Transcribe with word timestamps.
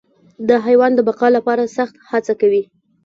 دا 0.47 0.57
حیوان 0.67 0.91
د 0.95 0.99
بقا 1.07 1.27
لپاره 1.37 1.73
سخت 1.77 1.95
هڅه 2.11 2.33
کوي. 2.41 2.63